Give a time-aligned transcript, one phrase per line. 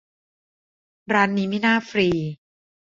[1.13, 2.09] ร้านนี้ไม่น่าฟรี